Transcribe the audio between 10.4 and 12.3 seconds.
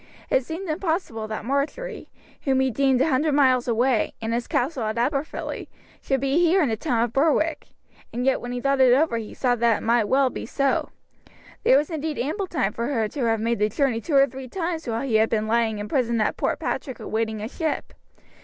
so. There was indeed